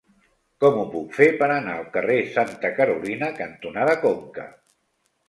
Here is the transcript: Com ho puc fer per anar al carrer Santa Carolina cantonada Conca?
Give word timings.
Com 0.63 0.77
ho 0.77 0.85
puc 0.93 1.11
fer 1.17 1.27
per 1.41 1.49
anar 1.55 1.75
al 1.79 1.85
carrer 1.97 2.15
Santa 2.37 2.71
Carolina 2.79 3.29
cantonada 3.41 3.95
Conca? 4.07 4.49